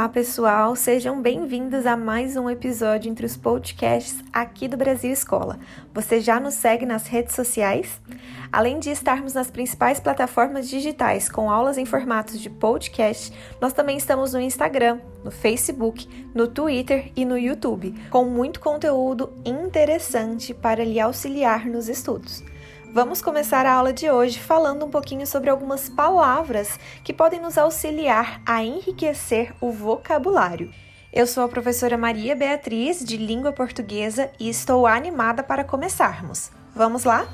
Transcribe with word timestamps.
Olá, 0.00 0.08
pessoal! 0.08 0.74
Sejam 0.74 1.20
bem-vindos 1.20 1.84
a 1.84 1.96
mais 1.96 2.36
um 2.36 2.48
episódio 2.48 3.10
entre 3.10 3.26
os 3.26 3.36
podcasts 3.36 4.24
aqui 4.32 4.66
do 4.66 4.76
Brasil 4.76 5.12
Escola. 5.12 5.58
Você 5.92 6.20
já 6.20 6.40
nos 6.40 6.54
segue 6.54 6.86
nas 6.86 7.06
redes 7.06 7.34
sociais? 7.34 8.00
Além 8.50 8.78
de 8.78 8.90
estarmos 8.90 9.34
nas 9.34 9.50
principais 9.50 10.00
plataformas 10.00 10.68
digitais 10.68 11.28
com 11.28 11.50
aulas 11.50 11.76
em 11.76 11.84
formatos 11.84 12.40
de 12.40 12.48
podcast, 12.48 13.32
nós 13.60 13.72
também 13.72 13.96
estamos 13.96 14.32
no 14.32 14.40
Instagram, 14.40 15.00
no 15.22 15.30
Facebook, 15.30 16.08
no 16.34 16.48
Twitter 16.48 17.12
e 17.14 17.24
no 17.24 17.36
YouTube, 17.36 17.94
com 18.10 18.24
muito 18.24 18.58
conteúdo 18.58 19.32
interessante 19.44 20.54
para 20.54 20.82
lhe 20.82 20.98
auxiliar 20.98 21.66
nos 21.66 21.88
estudos. 21.88 22.42
Vamos 22.92 23.22
começar 23.22 23.66
a 23.66 23.74
aula 23.74 23.92
de 23.92 24.10
hoje 24.10 24.40
falando 24.40 24.84
um 24.84 24.90
pouquinho 24.90 25.24
sobre 25.24 25.48
algumas 25.48 25.88
palavras 25.88 26.76
que 27.04 27.12
podem 27.12 27.40
nos 27.40 27.56
auxiliar 27.56 28.42
a 28.44 28.64
enriquecer 28.64 29.54
o 29.60 29.70
vocabulário. 29.70 30.72
Eu 31.12 31.24
sou 31.24 31.44
a 31.44 31.48
professora 31.48 31.96
Maria 31.96 32.34
Beatriz, 32.34 32.98
de 33.04 33.16
língua 33.16 33.52
portuguesa, 33.52 34.32
e 34.40 34.48
estou 34.48 34.88
animada 34.88 35.40
para 35.40 35.62
começarmos. 35.62 36.50
Vamos 36.74 37.04
lá? 37.04 37.28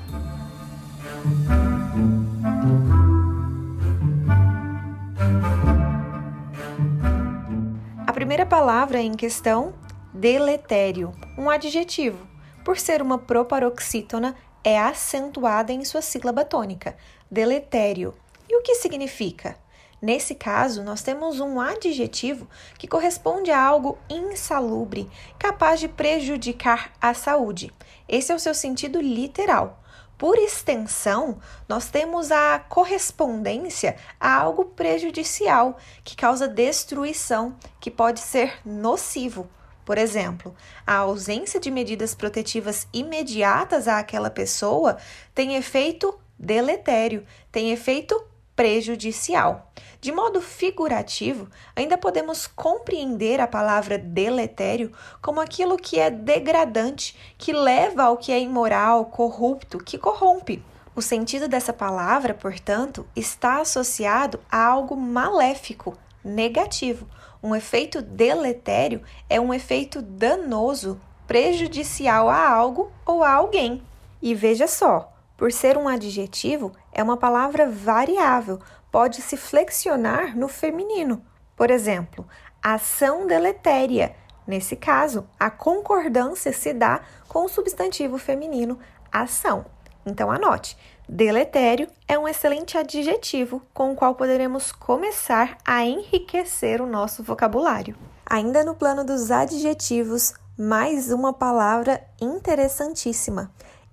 A 8.05 8.13
primeira 8.13 8.45
palavra 8.45 8.99
em 8.99 9.13
questão, 9.13 9.73
deletério, 10.13 11.13
um 11.35 11.49
adjetivo. 11.49 12.27
Por 12.63 12.77
ser 12.77 13.01
uma 13.01 13.17
proparoxítona, 13.17 14.35
é 14.67 14.77
acentuada 14.77 15.71
em 15.71 15.85
sua 15.85 16.01
sílaba 16.01 16.43
tônica, 16.43 16.97
deletério. 17.31 18.13
E 18.49 18.57
o 18.57 18.61
que 18.61 18.75
significa? 18.75 19.57
Nesse 20.01 20.35
caso, 20.35 20.83
nós 20.83 21.01
temos 21.01 21.39
um 21.39 21.61
adjetivo 21.61 22.45
que 22.77 22.85
corresponde 22.85 23.49
a 23.49 23.63
algo 23.63 23.97
insalubre, 24.09 25.09
capaz 25.39 25.79
de 25.79 25.87
prejudicar 25.87 26.91
a 26.99 27.13
saúde. 27.13 27.73
Esse 28.09 28.33
é 28.33 28.35
o 28.35 28.39
seu 28.39 28.53
sentido 28.53 28.99
literal. 28.99 29.81
Por 30.17 30.37
extensão, 30.37 31.39
nós 31.65 31.89
temos 31.89 32.29
a 32.29 32.59
correspondência 32.59 33.95
a 34.19 34.35
algo 34.35 34.65
prejudicial, 34.65 35.77
que 36.03 36.13
causa 36.13 36.45
destruição, 36.45 37.55
que 37.79 37.89
pode 37.89 38.19
ser 38.19 38.59
nocivo. 38.65 39.47
Por 39.87 39.97
exemplo, 39.97 40.53
a 40.85 40.97
ausência 40.97 41.61
de 41.61 41.71
medidas 41.71 42.13
protetivas 42.13 42.89
imediatas 42.91 43.87
àquela 43.87 44.29
pessoa 44.29 44.97
tem 45.33 45.55
efeito 45.55 46.19
deletério, 46.37 47.25
tem 47.49 47.71
efeito 47.71 48.21
prejudicial. 48.53 49.71
De 50.01 50.11
modo 50.11 50.41
figurativo, 50.41 51.47
ainda 51.73 51.97
podemos 51.97 52.47
compreender 52.47 53.39
a 53.39 53.47
palavra 53.47 53.97
deletério 53.97 54.91
como 55.21 55.39
aquilo 55.39 55.77
que 55.77 55.97
é 55.97 56.11
degradante, 56.11 57.15
que 57.37 57.53
leva 57.53 58.03
ao 58.03 58.17
que 58.17 58.33
é 58.33 58.41
imoral, 58.41 59.05
corrupto, 59.05 59.77
que 59.77 59.97
corrompe. 59.97 60.61
O 60.93 61.01
sentido 61.01 61.47
dessa 61.47 61.71
palavra, 61.71 62.33
portanto, 62.33 63.07
está 63.15 63.61
associado 63.61 64.37
a 64.51 64.65
algo 64.65 64.97
maléfico, 64.97 65.97
negativo, 66.27 67.07
um 67.41 67.55
efeito 67.55 68.01
deletério 68.01 69.01
é 69.29 69.39
um 69.39 69.53
efeito 69.53 70.01
danoso, 70.01 70.99
prejudicial 71.25 72.29
a 72.29 72.49
algo 72.49 72.91
ou 73.05 73.23
a 73.23 73.31
alguém. 73.31 73.83
E 74.21 74.33
veja 74.33 74.67
só, 74.67 75.13
por 75.37 75.51
ser 75.51 75.77
um 75.77 75.87
adjetivo, 75.87 76.71
é 76.91 77.03
uma 77.03 77.17
palavra 77.17 77.69
variável, 77.69 78.59
pode 78.91 79.21
se 79.21 79.37
flexionar 79.37 80.35
no 80.35 80.47
feminino. 80.47 81.23
Por 81.55 81.69
exemplo, 81.69 82.27
ação 82.61 83.27
deletéria. 83.27 84.15
Nesse 84.45 84.75
caso, 84.75 85.27
a 85.39 85.49
concordância 85.49 86.51
se 86.51 86.73
dá 86.73 87.01
com 87.27 87.45
o 87.45 87.49
substantivo 87.49 88.17
feminino 88.17 88.79
ação. 89.11 89.65
Então 90.05 90.31
anote: 90.31 90.77
deletério 91.07 91.87
é 92.07 92.17
um 92.17 92.27
excelente 92.27 92.77
adjetivo 92.77 93.61
com 93.73 93.91
o 93.91 93.95
qual 93.95 94.15
poderemos 94.15 94.71
começar 94.71 95.57
a 95.65 95.85
enriquecer 95.85 96.81
o 96.81 96.85
nosso 96.85 97.23
vocabulário. 97.23 97.95
Ainda 98.25 98.63
no 98.63 98.75
plano 98.75 99.03
dos 99.03 99.31
adjetivos, 99.31 100.33
mais 100.57 101.11
uma 101.11 101.31
palavra 101.31 102.03
interessantíssima: 102.19 103.51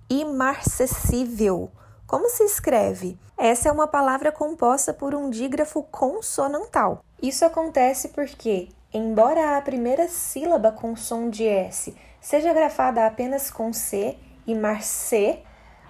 imarcessível. 0.09 1.71
Como 2.05 2.29
se 2.29 2.43
escreve? 2.43 3.17
Essa 3.37 3.69
é 3.69 3.71
uma 3.71 3.87
palavra 3.87 4.31
composta 4.31 4.93
por 4.93 5.15
um 5.15 5.29
dígrafo 5.29 5.83
consonantal. 5.83 7.03
Isso 7.21 7.43
acontece 7.43 8.09
porque, 8.09 8.69
embora 8.93 9.57
a 9.57 9.61
primeira 9.61 10.07
sílaba 10.07 10.71
com 10.71 10.95
som 10.95 11.29
de 11.29 11.45
S 11.45 11.95
seja 12.21 12.53
grafada 12.53 13.05
apenas 13.05 13.51
com 13.51 13.71
C, 13.71 14.17
e 14.47 14.53
marcê 14.53 15.39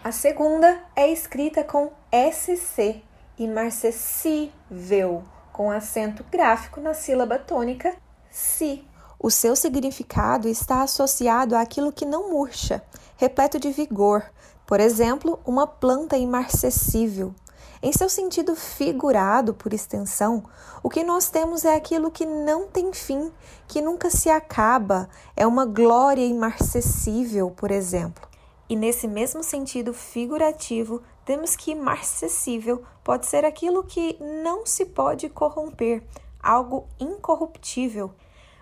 a 0.05 0.11
segunda 0.11 0.83
é 0.95 1.11
escrita 1.11 1.63
com 1.63 1.89
SC, 2.13 3.01
imarcessível, 3.39 5.23
com 5.51 5.71
acento 5.71 6.23
gráfico 6.31 6.79
na 6.79 6.93
sílaba 6.93 7.39
tônica 7.39 7.91
si. 8.29 8.87
O 9.19 9.31
seu 9.31 9.55
significado 9.55 10.47
está 10.47 10.83
associado 10.83 11.55
àquilo 11.55 11.91
que 11.91 12.05
não 12.05 12.29
murcha, 12.29 12.83
repleto 13.17 13.59
de 13.59 13.71
vigor, 13.71 14.23
por 14.67 14.79
exemplo, 14.79 15.39
uma 15.43 15.65
planta 15.65 16.15
imarcessível. 16.15 17.33
Em 17.81 17.91
seu 17.91 18.07
sentido 18.07 18.55
figurado, 18.55 19.55
por 19.55 19.73
extensão, 19.73 20.43
o 20.83 20.89
que 20.89 21.03
nós 21.03 21.31
temos 21.31 21.65
é 21.65 21.73
aquilo 21.73 22.11
que 22.11 22.27
não 22.27 22.67
tem 22.67 22.93
fim, 22.93 23.31
que 23.67 23.81
nunca 23.81 24.11
se 24.11 24.29
acaba, 24.29 25.09
é 25.35 25.47
uma 25.47 25.65
glória 25.65 26.23
imarcessível, 26.23 27.49
por 27.49 27.71
exemplo. 27.71 28.34
E 28.67 28.75
nesse 28.75 29.07
mesmo 29.07 29.43
sentido 29.43 29.93
figurativo, 29.93 31.03
temos 31.23 31.55
que 31.55 31.75
marcessível 31.75 32.83
pode 33.03 33.27
ser 33.27 33.45
aquilo 33.45 33.83
que 33.83 34.17
não 34.19 34.65
se 34.65 34.85
pode 34.85 35.29
corromper, 35.29 36.03
algo 36.41 36.87
incorruptível. 36.99 38.13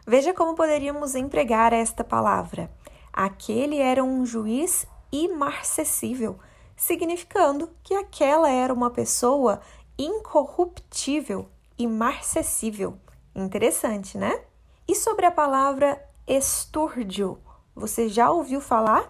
Veja 0.05 0.33
como 0.33 0.55
poderíamos 0.55 1.15
empregar 1.15 1.71
esta 1.71 2.03
palavra. 2.03 2.69
Aquele 3.13 3.77
era 3.77 4.03
um 4.03 4.25
juiz 4.25 4.85
imarcessível, 5.11 6.37
significando 6.75 7.69
que 7.83 7.93
aquela 7.93 8.49
era 8.49 8.73
uma 8.73 8.89
pessoa 8.89 9.61
incorruptível, 9.97 11.47
imarcessível. 11.77 12.97
Interessante, 13.33 14.17
né? 14.17 14.41
E 14.85 14.95
sobre 14.95 15.25
a 15.25 15.31
palavra 15.31 16.03
estúrdio, 16.27 17.37
você 17.73 18.09
já 18.09 18.29
ouviu 18.29 18.59
falar? 18.59 19.09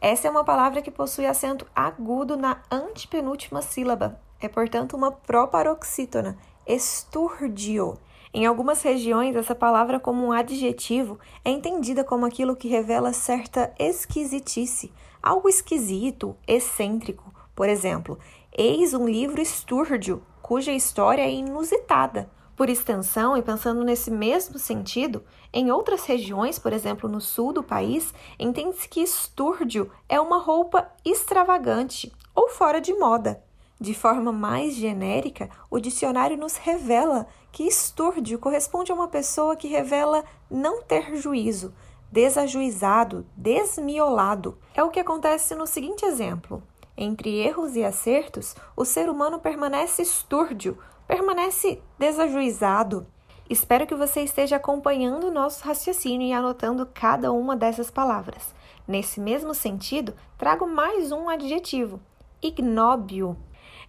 Essa 0.00 0.28
é 0.28 0.30
uma 0.30 0.44
palavra 0.44 0.80
que 0.80 0.92
possui 0.92 1.26
acento 1.26 1.66
agudo 1.74 2.36
na 2.36 2.62
antepenúltima 2.70 3.60
sílaba. 3.60 4.20
É, 4.40 4.46
portanto, 4.46 4.96
uma 4.96 5.10
proparoxítona, 5.10 6.38
estúrdio. 6.64 7.98
Em 8.32 8.46
algumas 8.46 8.80
regiões, 8.82 9.34
essa 9.34 9.56
palavra, 9.56 9.98
como 9.98 10.24
um 10.24 10.30
adjetivo, 10.30 11.18
é 11.44 11.50
entendida 11.50 12.04
como 12.04 12.24
aquilo 12.24 12.54
que 12.54 12.68
revela 12.68 13.12
certa 13.12 13.74
esquisitice, 13.76 14.92
algo 15.20 15.48
esquisito, 15.48 16.36
excêntrico. 16.46 17.34
Por 17.56 17.68
exemplo, 17.68 18.18
eis 18.56 18.94
um 18.94 19.08
livro 19.08 19.40
estúrdio, 19.40 20.22
cuja 20.40 20.70
história 20.70 21.22
é 21.22 21.30
inusitada. 21.30 22.30
Por 22.58 22.68
extensão, 22.68 23.36
e 23.36 23.40
pensando 23.40 23.84
nesse 23.84 24.10
mesmo 24.10 24.58
sentido, 24.58 25.22
em 25.52 25.70
outras 25.70 26.04
regiões, 26.04 26.58
por 26.58 26.72
exemplo 26.72 27.08
no 27.08 27.20
sul 27.20 27.52
do 27.52 27.62
país, 27.62 28.12
entende-se 28.36 28.88
que 28.88 29.00
estúrdio 29.00 29.88
é 30.08 30.20
uma 30.20 30.38
roupa 30.38 30.90
extravagante 31.04 32.12
ou 32.34 32.48
fora 32.48 32.80
de 32.80 32.92
moda. 32.94 33.40
De 33.80 33.94
forma 33.94 34.32
mais 34.32 34.74
genérica, 34.74 35.48
o 35.70 35.78
dicionário 35.78 36.36
nos 36.36 36.56
revela 36.56 37.28
que 37.52 37.62
estúrdio 37.62 38.40
corresponde 38.40 38.90
a 38.90 38.94
uma 38.96 39.06
pessoa 39.06 39.54
que 39.54 39.68
revela 39.68 40.24
não 40.50 40.82
ter 40.82 41.14
juízo, 41.14 41.72
desajuizado, 42.10 43.24
desmiolado. 43.36 44.58
É 44.74 44.82
o 44.82 44.90
que 44.90 44.98
acontece 44.98 45.54
no 45.54 45.64
seguinte 45.64 46.04
exemplo: 46.04 46.60
entre 46.96 47.36
erros 47.36 47.76
e 47.76 47.84
acertos, 47.84 48.56
o 48.76 48.84
ser 48.84 49.08
humano 49.08 49.38
permanece 49.38 50.02
estúrdio, 50.02 50.76
permanece 51.08 51.80
desajuizado. 51.98 53.06
Espero 53.48 53.86
que 53.86 53.94
você 53.94 54.20
esteja 54.20 54.56
acompanhando 54.56 55.28
o 55.28 55.32
nosso 55.32 55.64
raciocínio 55.64 56.28
e 56.28 56.34
anotando 56.34 56.84
cada 56.84 57.32
uma 57.32 57.56
dessas 57.56 57.90
palavras. 57.90 58.54
Nesse 58.86 59.18
mesmo 59.18 59.54
sentido, 59.54 60.14
trago 60.36 60.66
mais 60.66 61.10
um 61.10 61.30
adjetivo: 61.30 61.98
ignóbio. 62.42 63.38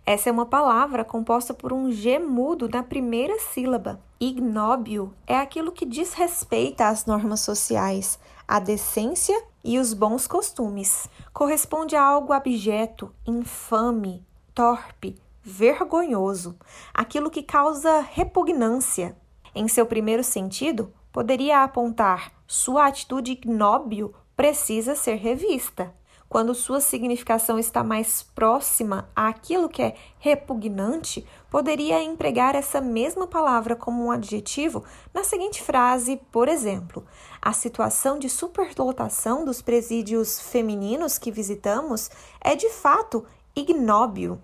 Essa 0.05 0.29
é 0.29 0.31
uma 0.31 0.45
palavra 0.45 1.03
composta 1.03 1.53
por 1.53 1.73
um 1.73 1.91
G 1.91 2.17
mudo 2.19 2.69
na 2.69 2.81
primeira 2.81 3.37
sílaba. 3.37 4.01
Ignóbio 4.17 5.13
é 5.27 5.37
aquilo 5.37 5.73
que 5.73 5.85
diz 5.85 6.13
respeito 6.13 6.81
às 6.81 7.05
normas 7.05 7.41
sociais, 7.41 8.17
à 8.47 8.59
decência 8.59 9.39
e 9.63 9.77
os 9.77 9.93
bons 9.93 10.25
costumes. 10.25 11.09
Corresponde 11.33 11.97
a 11.97 12.03
algo 12.03 12.31
abjeto, 12.31 13.13
infame, 13.27 14.25
torpe, 14.55 15.17
vergonhoso, 15.41 16.57
aquilo 16.93 17.29
que 17.29 17.43
causa 17.43 18.01
repugnância. 18.01 19.17
Em 19.53 19.67
seu 19.67 19.85
primeiro 19.85 20.23
sentido, 20.23 20.93
poderia 21.11 21.63
apontar 21.63 22.31
sua 22.45 22.87
atitude 22.87 23.33
ignóbil 23.33 24.11
precisa 24.35 24.95
ser 24.95 25.15
revista. 25.15 25.93
Quando 26.27 26.55
sua 26.55 26.79
significação 26.79 27.59
está 27.59 27.83
mais 27.83 28.23
próxima 28.23 29.09
àquilo 29.15 29.69
que 29.69 29.81
é 29.81 29.95
repugnante, 30.17 31.25
poderia 31.49 32.01
empregar 32.01 32.55
essa 32.55 32.79
mesma 32.79 33.27
palavra 33.27 33.75
como 33.75 34.05
um 34.05 34.11
adjetivo 34.11 34.83
na 35.13 35.23
seguinte 35.23 35.61
frase, 35.61 36.21
por 36.31 36.47
exemplo: 36.47 37.05
A 37.41 37.51
situação 37.53 38.17
de 38.17 38.29
superlotação 38.29 39.43
dos 39.43 39.61
presídios 39.61 40.39
femininos 40.39 41.17
que 41.17 41.31
visitamos 41.31 42.09
é 42.39 42.55
de 42.55 42.69
fato 42.69 43.25
ignóbil. 43.55 44.39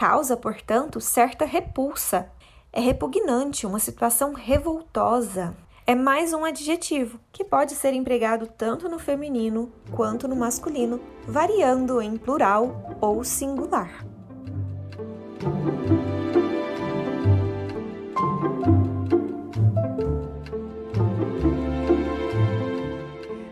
Causa, 0.00 0.34
portanto, 0.34 0.98
certa 0.98 1.44
repulsa. 1.44 2.32
É 2.72 2.80
repugnante, 2.80 3.66
uma 3.66 3.78
situação 3.78 4.32
revoltosa 4.32 5.54
é 5.86 5.94
mais 5.94 6.32
um 6.32 6.42
adjetivo 6.42 7.20
que 7.30 7.44
pode 7.44 7.74
ser 7.74 7.92
empregado 7.92 8.46
tanto 8.46 8.88
no 8.88 8.98
feminino 8.98 9.70
quanto 9.90 10.26
no 10.26 10.34
masculino, 10.34 10.98
variando 11.26 12.00
em 12.00 12.16
plural 12.16 12.96
ou 12.98 13.22
singular. 13.22 14.06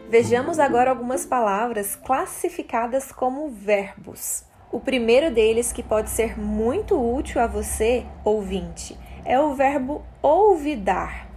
Vejamos 0.09 0.59
agora 0.59 0.89
algumas 0.89 1.27
palavras 1.27 1.95
classificadas 1.95 3.12
como 3.12 3.50
verbos. 3.50 4.48
O 4.70 4.81
primeiro 4.81 5.32
deles, 5.35 5.73
que 5.73 5.82
pode 5.82 6.11
ser 6.11 6.38
muito 6.38 6.94
útil 6.94 7.41
a 7.41 7.47
você, 7.47 8.05
ouvinte, 8.25 8.97
é 9.25 9.41
o 9.41 9.55
verbo 9.55 10.05
olvidar 10.23 11.29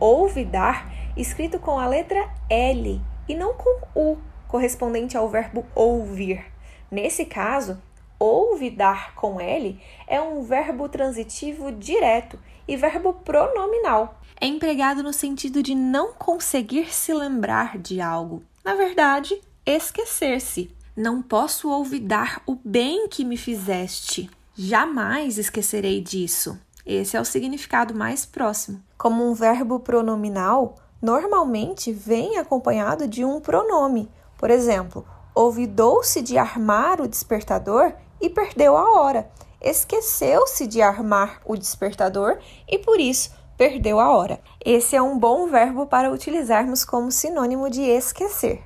olvidar, 0.00 0.92
escrito 1.16 1.58
com 1.58 1.78
a 1.78 1.86
letra 1.86 2.28
L 2.48 3.00
e 3.28 3.34
não 3.34 3.54
com 3.54 3.80
U, 3.94 4.18
correspondente 4.46 5.16
ao 5.16 5.28
verbo 5.28 5.64
ouvir. 5.74 6.44
Nesse 6.90 7.24
caso, 7.24 7.80
olvidar 8.18 9.14
com 9.14 9.40
L 9.40 9.80
é 10.06 10.20
um 10.20 10.42
verbo 10.42 10.88
transitivo 10.88 11.72
direto 11.72 12.38
e 12.68 12.76
verbo 12.76 13.14
pronominal. 13.14 14.20
É 14.40 14.46
empregado 14.46 15.02
no 15.02 15.12
sentido 15.12 15.62
de 15.62 15.74
não 15.74 16.12
conseguir 16.12 16.92
se 16.92 17.12
lembrar 17.12 17.78
de 17.78 18.00
algo. 18.00 18.42
Na 18.64 18.74
verdade, 18.74 19.40
esquecer-se. 19.64 20.75
Não 20.96 21.20
posso 21.20 21.68
olvidar 21.68 22.40
o 22.46 22.56
bem 22.64 23.06
que 23.06 23.22
me 23.22 23.36
fizeste. 23.36 24.30
Jamais 24.54 25.36
esquecerei 25.36 26.00
disso. 26.00 26.58
Esse 26.86 27.18
é 27.18 27.20
o 27.20 27.24
significado 27.24 27.94
mais 27.94 28.24
próximo. 28.24 28.80
Como 28.96 29.22
um 29.22 29.34
verbo 29.34 29.78
pronominal, 29.78 30.76
normalmente 31.02 31.92
vem 31.92 32.38
acompanhado 32.38 33.06
de 33.06 33.26
um 33.26 33.42
pronome. 33.42 34.10
Por 34.38 34.48
exemplo, 34.50 35.06
olvidou-se 35.34 36.22
de 36.22 36.38
armar 36.38 36.98
o 37.02 37.06
despertador 37.06 37.92
e 38.18 38.30
perdeu 38.30 38.74
a 38.74 38.98
hora. 38.98 39.30
Esqueceu-se 39.60 40.66
de 40.66 40.80
armar 40.80 41.42
o 41.44 41.58
despertador 41.58 42.38
e 42.66 42.78
por 42.78 42.98
isso 42.98 43.32
perdeu 43.58 44.00
a 44.00 44.16
hora. 44.16 44.40
Esse 44.64 44.96
é 44.96 45.02
um 45.02 45.18
bom 45.18 45.46
verbo 45.46 45.86
para 45.86 46.10
utilizarmos 46.10 46.86
como 46.86 47.12
sinônimo 47.12 47.68
de 47.68 47.82
esquecer. 47.82 48.65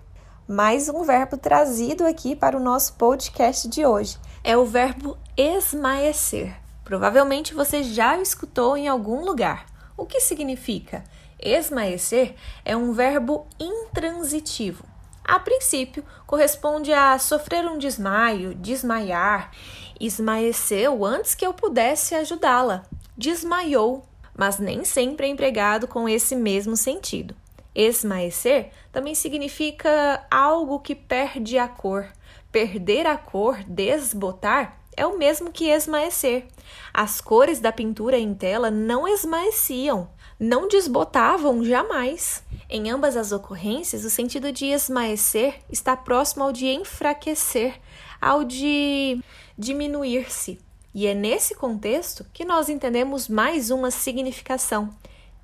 Mais 0.53 0.89
um 0.89 1.05
verbo 1.05 1.37
trazido 1.37 2.05
aqui 2.05 2.35
para 2.35 2.57
o 2.57 2.61
nosso 2.61 2.95
podcast 2.95 3.69
de 3.69 3.87
hoje 3.87 4.19
é 4.43 4.57
o 4.57 4.65
verbo 4.65 5.17
esmaecer. 5.37 6.57
Provavelmente 6.83 7.55
você 7.55 7.85
já 7.85 8.19
escutou 8.19 8.77
em 8.77 8.89
algum 8.89 9.25
lugar. 9.25 9.65
O 9.97 10.05
que 10.05 10.19
significa? 10.19 11.05
Esmaecer 11.39 12.35
é 12.65 12.77
um 12.77 12.93
verbo 12.93 13.47
intransitivo. 13.61 14.83
A 15.23 15.39
princípio, 15.39 16.05
corresponde 16.27 16.93
a 16.93 17.17
sofrer 17.17 17.65
um 17.67 17.79
desmaio, 17.79 18.53
desmaiar. 18.53 19.53
Esmaeceu 20.01 21.05
antes 21.05 21.37
que 21.37 21.47
eu 21.47 21.55
pudesse 21.55 22.17
ajudá-la. 22.17 22.83
Desmaiou, 23.17 24.05
mas 24.37 24.59
nem 24.59 24.85
sempre 24.85 25.29
é 25.29 25.31
empregado 25.31 25.87
com 25.87 26.09
esse 26.09 26.35
mesmo 26.35 26.77
sentido. 26.77 27.37
Esmaecer 27.75 28.71
também 28.93 29.15
significa 29.15 30.27
algo 30.31 30.81
que 30.81 30.95
perde 30.95 31.59
a 31.59 31.69
cor. 31.69 32.07
Perder 32.51 33.07
a 33.07 33.17
cor, 33.17 33.63
desbotar, 33.65 34.81
é 34.97 35.07
o 35.07 35.17
mesmo 35.17 35.53
que 35.53 35.69
esmaecer. 35.69 36.47
As 36.93 37.21
cores 37.21 37.61
da 37.61 37.73
pintura 37.73 38.19
em 38.19 38.35
tela 38.35 38.71
não 38.71 39.07
esmaeciam, 39.07 40.11
não 40.39 40.69
desbotavam 40.69 41.65
jamais. 41.65 42.45
Em 42.69 42.91
ambas 42.91 43.17
as 43.17 43.33
ocorrências, 43.33 44.05
o 44.05 44.11
sentido 44.11 44.53
de 44.53 44.67
esmaecer 44.67 45.61
está 45.71 45.97
próximo 45.97 46.45
ao 46.45 46.53
de 46.53 46.67
enfraquecer, 46.67 47.81
ao 48.21 48.45
de 48.45 49.23
diminuir-se. 49.57 50.59
E 50.93 51.07
é 51.07 51.15
nesse 51.15 51.55
contexto 51.55 52.27
que 52.33 52.45
nós 52.45 52.69
entendemos 52.69 53.29
mais 53.29 53.71
uma 53.71 53.91
significação. 53.91 54.91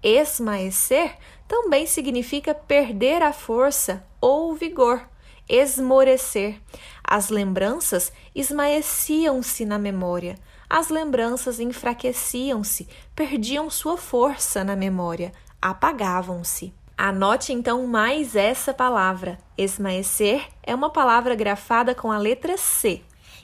Esmaecer 0.02 1.16
também 1.48 1.86
significa 1.86 2.54
perder 2.54 3.22
a 3.22 3.32
força 3.32 4.04
ou 4.20 4.50
o 4.50 4.54
vigor 4.54 5.06
esmorecer. 5.48 6.60
As 7.02 7.28
lembranças 7.28 8.12
esmaeciam-se 8.34 9.64
na 9.64 9.78
memória. 9.78 10.36
As 10.68 10.88
lembranças 10.88 11.60
enfraqueciam-se, 11.60 12.88
perdiam 13.14 13.70
sua 13.70 13.96
força 13.96 14.64
na 14.64 14.74
memória, 14.74 15.32
apagavam-se. 15.62 16.74
Anote 16.98 17.52
então 17.52 17.86
mais 17.86 18.34
essa 18.34 18.74
palavra. 18.74 19.38
Esmaecer 19.56 20.48
é 20.62 20.74
uma 20.74 20.90
palavra 20.90 21.34
grafada 21.34 21.94
com 21.94 22.10
a 22.10 22.18
letra 22.18 22.56
C. 22.56 23.02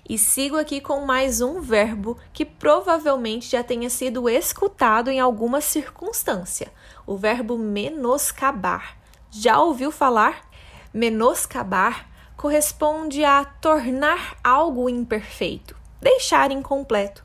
E 0.08 0.18
sigo 0.18 0.56
aqui 0.56 0.80
com 0.80 1.04
mais 1.06 1.40
um 1.40 1.60
verbo 1.60 2.18
que 2.32 2.44
provavelmente 2.44 3.50
já 3.50 3.62
tenha 3.62 3.88
sido 3.88 4.28
escutado 4.28 5.10
em 5.10 5.20
alguma 5.20 5.60
circunstância: 5.60 6.72
o 7.06 7.16
verbo 7.16 7.58
menoscabar. 7.58 8.96
Já 9.30 9.60
ouviu 9.60 9.90
falar? 9.90 10.48
Menoscabar 10.92 12.08
corresponde 12.36 13.24
a 13.24 13.44
tornar 13.44 14.36
algo 14.42 14.88
imperfeito, 14.88 15.76
deixar 16.00 16.50
incompleto. 16.50 17.24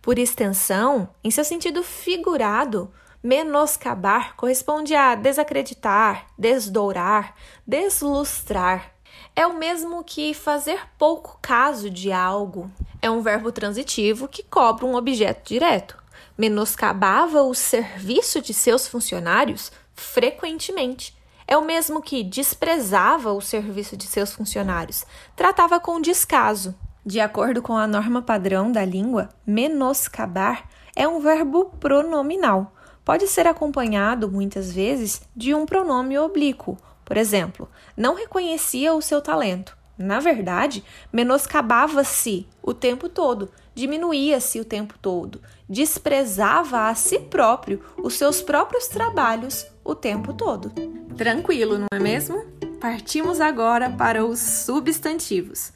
Por 0.00 0.18
extensão, 0.18 1.08
em 1.22 1.30
seu 1.30 1.44
sentido 1.44 1.82
figurado, 1.82 2.92
menoscabar 3.22 4.34
corresponde 4.36 4.94
a 4.94 5.14
desacreditar, 5.14 6.26
desdourar, 6.36 7.34
deslustrar. 7.66 8.92
É 9.36 9.46
o 9.46 9.56
mesmo 9.56 10.02
que 10.02 10.34
fazer 10.34 10.80
pouco 10.98 11.38
caso 11.40 11.88
de 11.88 12.10
algo. 12.10 12.70
É 13.00 13.10
um 13.10 13.20
verbo 13.20 13.52
transitivo 13.52 14.26
que 14.26 14.42
cobra 14.42 14.84
um 14.84 14.94
objeto 14.94 15.48
direto. 15.48 16.01
Menoscabava 16.36 17.42
o 17.42 17.54
serviço 17.54 18.40
de 18.40 18.54
seus 18.54 18.88
funcionários 18.88 19.70
frequentemente 19.94 21.16
é 21.46 21.56
o 21.56 21.64
mesmo 21.64 22.00
que 22.00 22.22
desprezava 22.22 23.32
o 23.32 23.40
serviço 23.40 23.96
de 23.96 24.06
seus 24.06 24.32
funcionários, 24.32 25.04
tratava 25.36 25.78
com 25.78 26.00
descaso. 26.00 26.74
De 27.04 27.20
acordo 27.20 27.60
com 27.60 27.76
a 27.76 27.86
norma 27.86 28.22
padrão 28.22 28.70
da 28.70 28.84
língua, 28.84 29.28
menoscabar 29.46 30.68
é 30.94 31.06
um 31.06 31.20
verbo 31.20 31.66
pronominal. 31.80 32.72
Pode 33.04 33.26
ser 33.26 33.46
acompanhado, 33.46 34.30
muitas 34.30 34.72
vezes, 34.72 35.22
de 35.34 35.52
um 35.52 35.66
pronome 35.66 36.16
oblíquo. 36.18 36.78
Por 37.04 37.16
exemplo, 37.16 37.68
não 37.96 38.14
reconhecia 38.14 38.94
o 38.94 39.02
seu 39.02 39.20
talento. 39.20 39.76
Na 39.98 40.20
verdade, 40.20 40.84
menoscabava-se 41.12 42.46
o 42.62 42.72
tempo 42.72 43.08
todo, 43.08 43.50
diminuía-se 43.74 44.60
o 44.60 44.64
tempo 44.64 44.94
todo, 45.00 45.40
desprezava 45.68 46.88
a 46.88 46.94
si 46.94 47.18
próprio 47.18 47.82
os 47.96 48.14
seus 48.14 48.42
próprios 48.42 48.88
trabalhos 48.88 49.66
o 49.84 49.94
tempo 49.94 50.32
todo. 50.32 50.72
Tranquilo, 51.16 51.78
não 51.78 51.86
é 51.92 51.98
mesmo? 51.98 52.44
Partimos 52.80 53.40
agora 53.40 53.90
para 53.90 54.24
os 54.24 54.38
substantivos. 54.38 55.72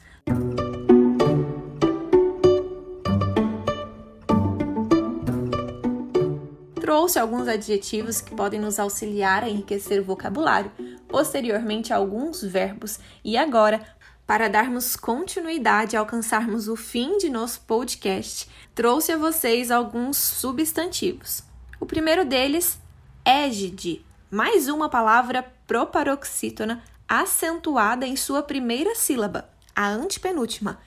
Trouxe 6.79 7.19
alguns 7.19 7.47
adjetivos 7.47 8.21
que 8.21 8.35
podem 8.35 8.59
nos 8.59 8.79
auxiliar 8.79 9.43
a 9.43 9.49
enriquecer 9.49 10.01
o 10.01 10.03
vocabulário, 10.03 10.71
posteriormente 11.07 11.93
alguns 11.93 12.41
verbos 12.41 12.99
e 13.23 13.37
agora 13.37 13.81
para 14.27 14.49
darmos 14.49 14.97
continuidade 14.97 15.95
e 15.95 15.97
alcançarmos 15.97 16.67
o 16.67 16.75
fim 16.75 17.17
de 17.17 17.29
nosso 17.29 17.61
podcast, 17.61 18.49
trouxe 18.75 19.13
a 19.13 19.17
vocês 19.17 19.71
alguns 19.71 20.17
substantivos. 20.17 21.41
O 21.79 21.85
primeiro 21.85 22.25
deles, 22.25 22.77
égide, 23.23 24.05
mais 24.29 24.67
uma 24.67 24.89
palavra 24.89 25.49
proparoxítona 25.65 26.83
acentuada 27.07 28.05
em 28.05 28.17
sua 28.17 28.43
primeira 28.43 28.93
sílaba, 28.95 29.49
a 29.73 29.87
antepenúltima, 29.87 30.77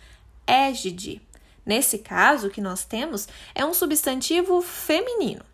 égide. 0.47 1.23
Nesse 1.65 1.99
caso, 1.99 2.49
o 2.49 2.51
que 2.51 2.61
nós 2.61 2.85
temos 2.85 3.27
é 3.55 3.65
um 3.65 3.73
substantivo 3.73 4.61
feminino. 4.61 5.45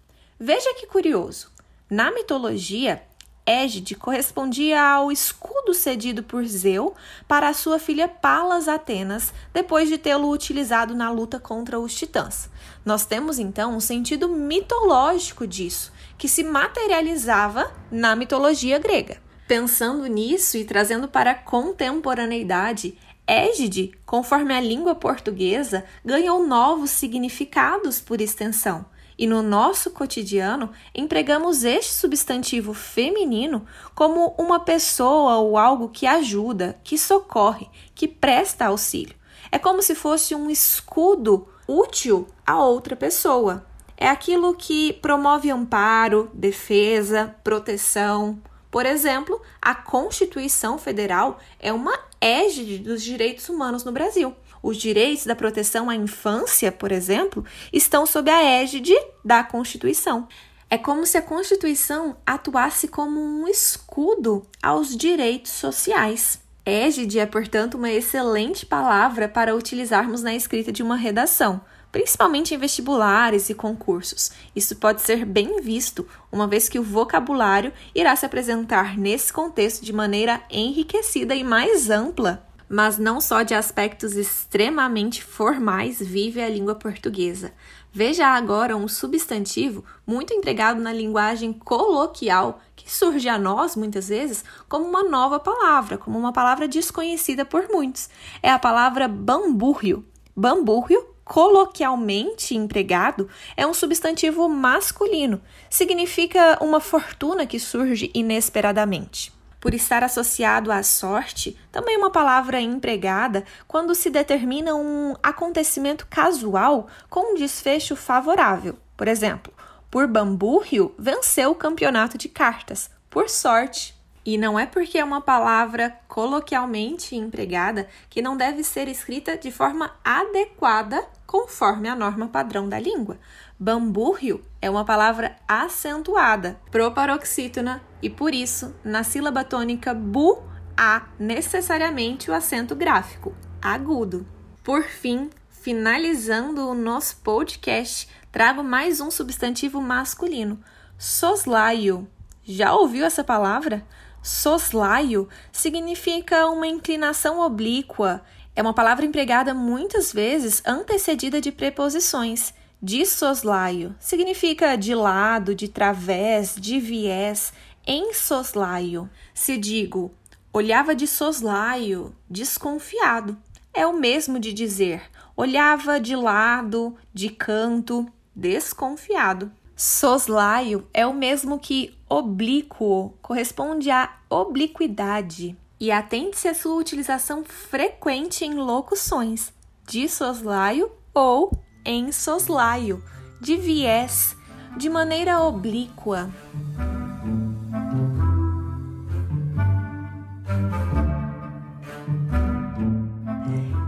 Veja 0.40 0.74
que 0.74 0.86
curioso. 0.86 1.52
Na 1.88 2.10
mitologia, 2.10 3.06
Égide 3.46 3.94
correspondia 3.94 4.82
ao 4.82 5.12
escudo 5.12 5.72
cedido 5.72 6.20
por 6.20 6.44
Zeu 6.44 6.96
para 7.28 7.54
sua 7.54 7.78
filha 7.78 8.08
Palas 8.08 8.66
Atenas, 8.66 9.32
depois 9.54 9.88
de 9.88 9.96
tê-lo 9.96 10.28
utilizado 10.28 10.96
na 10.96 11.12
luta 11.12 11.38
contra 11.38 11.78
os 11.78 11.94
titãs. 11.94 12.50
Nós 12.84 13.06
temos 13.06 13.38
então 13.38 13.76
um 13.76 13.80
sentido 13.80 14.28
mitológico 14.28 15.46
disso, 15.46 15.92
que 16.18 16.26
se 16.26 16.42
materializava 16.42 17.72
na 17.88 18.16
mitologia 18.16 18.80
grega. 18.80 19.22
Pensando 19.46 20.06
nisso 20.06 20.56
e 20.56 20.64
trazendo 20.64 21.06
para 21.06 21.30
a 21.30 21.34
contemporaneidade, 21.34 22.98
Égide, 23.28 23.92
conforme 24.04 24.54
a 24.54 24.60
língua 24.60 24.96
portuguesa, 24.96 25.84
ganhou 26.04 26.44
novos 26.44 26.90
significados 26.90 28.00
por 28.00 28.20
extensão 28.20 28.86
e 29.18 29.26
no 29.26 29.42
nosso 29.42 29.90
cotidiano 29.90 30.70
empregamos 30.94 31.64
este 31.64 31.92
substantivo 31.92 32.75
feminino 32.75 33.64
como 33.94 34.35
uma 34.38 34.61
pessoa 34.61 35.37
ou 35.37 35.56
algo 35.56 35.88
que 35.88 36.06
ajuda, 36.06 36.78
que 36.85 36.99
socorre, 36.99 37.68
que 37.94 38.06
presta 38.06 38.66
auxílio. 38.66 39.16
É 39.50 39.58
como 39.58 39.82
se 39.82 39.94
fosse 39.94 40.35
um 40.35 40.50
escudo 40.50 41.49
útil 41.66 42.26
a 42.46 42.62
outra 42.62 42.94
pessoa. 42.94 43.66
É 43.96 44.08
aquilo 44.08 44.54
que 44.54 44.92
promove 44.94 45.50
amparo, 45.50 46.30
defesa, 46.35 47.35
proteção. 47.42 48.38
Por 48.70 48.85
exemplo, 48.85 49.40
a 49.62 49.75
Constituição 49.75 50.76
Federal 50.76 51.38
é 51.58 51.73
uma 51.73 51.99
égide 52.20 52.78
dos 52.78 53.02
direitos 53.02 53.49
humanos 53.49 53.85
no 53.85 53.92
Brasil. 53.92 54.35
Os 54.62 54.76
direitos 54.76 55.26
da 55.26 55.36
proteção 55.36 55.88
à 55.88 55.94
infância, 55.94 56.72
por 56.72 56.92
exemplo, 56.92 57.44
estão 57.72 58.06
sob 58.06 58.30
a 58.30 58.42
égide 58.42 58.94
da 59.25 59.42
Constituição. 59.44 60.26
É 60.68 60.76
como 60.76 61.06
se 61.06 61.16
a 61.16 61.22
Constituição 61.22 62.16
atuasse 62.26 62.88
como 62.88 63.20
um 63.20 63.46
escudo 63.46 64.44
aos 64.60 64.96
direitos 64.96 65.52
sociais. 65.52 66.40
Égide 66.64 67.20
é, 67.20 67.26
portanto, 67.26 67.76
uma 67.76 67.92
excelente 67.92 68.66
palavra 68.66 69.28
para 69.28 69.54
utilizarmos 69.54 70.25
na 70.25 70.34
escrita 70.34 70.72
de 70.72 70.82
uma 70.82 70.96
redação, 70.96 71.60
principalmente 71.92 72.52
em 72.52 72.58
vestibulares 72.58 73.48
e 73.48 73.54
concursos. 73.54 74.32
Isso 74.56 74.75
pode 74.75 75.02
ser 75.02 75.25
bem 75.25 75.60
visto, 75.60 76.04
uma 76.32 76.48
vez 76.48 76.68
que 76.68 76.80
o 76.80 76.82
vocabulário 76.82 77.72
irá 77.94 78.16
se 78.16 78.26
apresentar 78.26 78.98
nesse 78.98 79.32
contexto 79.32 79.84
de 79.84 79.92
maneira 79.92 80.42
enriquecida 80.50 81.36
e 81.36 81.44
mais 81.44 81.88
ampla 81.88 82.45
mas 82.68 82.99
não 82.99 83.20
só 83.20 83.42
de 83.42 83.54
aspectos 83.54 84.16
extremamente 84.16 85.23
formais 85.23 86.00
vive 86.00 86.40
a 86.40 86.49
língua 86.49 86.75
portuguesa. 86.75 87.52
Veja 87.92 88.26
agora 88.26 88.76
um 88.76 88.88
substantivo 88.88 89.85
muito 90.06 90.35
empregado 90.35 90.80
na 90.80 90.92
linguagem 90.92 91.52
coloquial 91.52 92.61
que 92.75 92.92
surge 92.92 93.28
a 93.28 93.38
nós, 93.38 93.75
muitas 93.75 94.08
vezes, 94.08 94.44
como 94.68 94.85
uma 94.85 95.02
nova 95.02 95.40
palavra, 95.40 95.96
como 95.96 96.18
uma 96.18 96.32
palavra 96.32 96.68
desconhecida 96.68 97.44
por 97.44 97.68
muitos. 97.70 98.08
É 98.42 98.50
a 98.50 98.58
palavra 98.58 99.08
bambúrrio. 99.08 100.04
Bambúrrio 100.37 101.16
coloquialmente 101.25 102.54
empregado, 102.54 103.28
é 103.56 103.66
um 103.66 103.75
substantivo 103.75 104.49
masculino. 104.49 105.42
Significa 105.68 106.56
uma 106.62 106.78
fortuna 106.78 107.44
que 107.44 107.58
surge 107.58 108.12
inesperadamente 108.14 109.35
por 109.66 109.75
estar 109.75 110.04
associado 110.04 110.70
à 110.70 110.80
sorte, 110.85 111.58
também 111.73 111.96
uma 111.96 112.08
palavra 112.08 112.61
empregada 112.61 113.42
quando 113.66 113.96
se 113.96 114.08
determina 114.08 114.76
um 114.76 115.16
acontecimento 115.20 116.06
casual 116.06 116.87
com 117.11 117.32
um 117.32 117.35
desfecho 117.35 117.96
favorável. 117.96 118.78
Por 118.96 119.08
exemplo, 119.08 119.52
por 119.90 120.06
Bambúrrio 120.06 120.94
venceu 120.96 121.50
o 121.50 121.56
campeonato 121.56 122.16
de 122.16 122.28
cartas, 122.28 122.88
por 123.11 123.28
sorte. 123.28 123.92
E 124.25 124.38
não 124.38 124.56
é 124.56 124.66
porque 124.66 124.99
é 124.99 125.04
uma 125.04 125.20
palavra 125.20 125.99
coloquialmente 126.06 127.16
empregada 127.16 127.88
que 128.08 128.23
não 128.23 128.37
deve 128.37 128.62
ser 128.62 128.87
escrita 128.87 129.37
de 129.37 129.50
forma 129.50 129.96
adequada 130.04 131.04
conforme 131.26 131.88
a 131.88 131.97
norma 131.97 132.28
padrão 132.28 132.68
da 132.68 132.78
língua. 132.78 133.18
Bambúrrio 133.59 134.45
é 134.61 134.71
uma 134.71 134.85
palavra 134.85 135.37
acentuada, 135.49 136.61
proparoxítona, 136.71 137.83
e 138.02 138.09
por 138.09 138.35
isso, 138.35 138.75
na 138.85 139.02
sílaba 139.02 139.42
tônica 139.42 139.92
bu, 139.92 140.42
há 140.76 141.06
necessariamente 141.18 142.30
o 142.30 142.35
acento 142.35 142.76
gráfico, 142.76 143.35
agudo. 143.61 144.26
Por 144.62 144.85
fim, 144.85 145.30
finalizando 145.49 146.68
o 146.68 146.75
nosso 146.75 147.16
podcast, 147.16 148.09
trago 148.30 148.62
mais 148.62 149.00
um 149.00 149.11
substantivo 149.11 149.80
masculino, 149.80 150.61
soslaio. 150.99 152.06
Já 152.45 152.73
ouviu 152.75 153.04
essa 153.04 153.25
palavra? 153.25 153.85
Soslaio 154.23 155.28
significa 155.50 156.47
uma 156.49 156.66
inclinação 156.66 157.40
oblíqua. 157.40 158.23
É 158.56 158.62
uma 158.62 158.72
palavra 158.72 159.04
empregada 159.04 159.52
muitas 159.52 160.10
vezes 160.10 160.62
antecedida 160.66 161.42
de 161.42 161.52
preposições 161.52 162.54
de 162.82 163.04
soslaio 163.04 163.94
significa 164.00 164.76
de 164.76 164.94
lado, 164.94 165.54
de 165.54 165.68
través, 165.68 166.56
de 166.58 166.80
viés, 166.80 167.52
em 167.86 168.14
soslaio. 168.14 169.10
Se 169.34 169.58
digo 169.58 170.10
olhava 170.50 170.94
de 170.94 171.06
soslaio, 171.06 172.16
desconfiado, 172.30 173.36
é 173.75 173.86
o 173.86 173.92
mesmo 173.92 174.38
de 174.38 174.54
dizer 174.54 175.02
olhava 175.36 176.00
de 176.00 176.16
lado, 176.16 176.96
de 177.12 177.28
canto, 177.28 178.06
desconfiado. 178.34 179.52
Soslaio 179.76 180.88
é 180.94 181.06
o 181.06 181.12
mesmo 181.12 181.58
que 181.58 181.94
oblíquo, 182.08 183.12
corresponde 183.20 183.90
à 183.90 184.16
obliquidade. 184.30 185.54
E 185.78 185.92
atente-se 185.92 186.49
à 186.49 186.54
sua 186.54 186.76
utilização 186.76 187.45
frequente 187.45 188.45
em 188.45 188.54
locuções 188.54 189.52
de 189.87 190.09
soslaio 190.09 190.90
ou 191.12 191.50
em 191.85 192.11
soslaio, 192.11 193.04
de 193.40 193.56
viés, 193.56 194.35
de 194.76 194.88
maneira 194.88 195.40
oblíqua. 195.40 196.30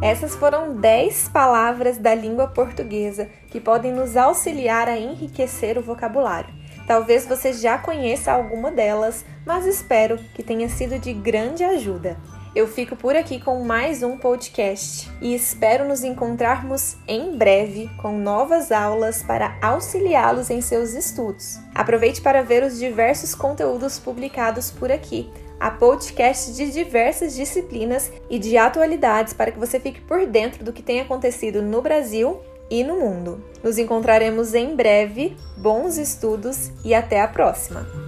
Essas 0.00 0.37
foram 0.37 0.76
10 0.76 1.28
palavras 1.30 1.99
da 1.99 2.14
língua 2.14 2.47
portuguesa 2.47 3.28
que 3.50 3.61
podem 3.61 3.92
nos 3.92 4.16
auxiliar 4.16 4.88
a 4.88 4.97
enriquecer 4.97 5.76
o 5.76 5.83
vocabulário. 5.83 6.57
Talvez 6.88 7.26
você 7.26 7.52
já 7.52 7.76
conheça 7.76 8.33
alguma 8.33 8.73
delas, 8.73 9.23
mas 9.45 9.66
espero 9.66 10.16
que 10.35 10.42
tenha 10.42 10.71
sido 10.71 10.99
de 10.99 11.12
grande 11.12 11.62
ajuda. 11.62 12.16
Eu 12.54 12.66
fico 12.66 12.97
por 12.97 13.14
aqui 13.14 13.38
com 13.38 13.62
mais 13.62 14.02
um 14.02 14.16
podcast 14.16 15.07
e 15.21 15.35
espero 15.35 15.87
nos 15.87 16.02
encontrarmos 16.02 16.97
em 17.07 17.37
breve 17.37 17.90
com 17.99 18.18
novas 18.18 18.73
aulas 18.73 19.23
para 19.23 19.59
auxiliá-los 19.61 20.49
em 20.49 20.62
seus 20.62 20.95
estudos. 20.95 21.59
Aproveite 21.75 22.23
para 22.23 22.42
ver 22.42 22.62
os 22.62 22.78
diversos 22.78 23.35
conteúdos 23.35 23.99
publicados 23.99 24.71
por 24.71 24.90
aqui. 24.90 25.30
Há 25.61 25.71
podcasts 25.71 26.57
de 26.57 26.71
diversas 26.71 27.37
disciplinas 27.37 28.11
e 28.30 28.38
de 28.38 28.57
atualidades 28.57 29.35
para 29.35 29.50
que 29.50 29.59
você 29.59 29.78
fique 29.78 30.00
por 30.00 30.26
dentro 30.26 30.64
do 30.64 30.73
que 30.73 30.83
tem 30.83 31.00
acontecido 31.00 31.61
no 31.61 31.83
Brasil 31.83 32.40
e 32.70 32.84
no 32.84 32.98
mundo. 32.98 33.42
Nos 33.62 33.78
encontraremos 33.78 34.54
em 34.54 34.75
breve. 34.75 35.37
Bons 35.56 35.98
estudos 35.98 36.70
e 36.84 36.94
até 36.94 37.20
a 37.20 37.28
próxima! 37.28 38.07